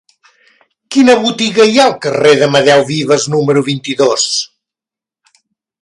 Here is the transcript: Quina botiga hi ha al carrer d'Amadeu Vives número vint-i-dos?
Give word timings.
Quina 0.95 1.15
botiga 1.25 1.67
hi 1.73 1.77
ha 1.81 1.85
al 1.91 1.95
carrer 2.07 2.33
d'Amadeu 2.41 2.83
Vives 2.91 3.29
número 3.35 3.65
vint-i-dos? 3.71 4.29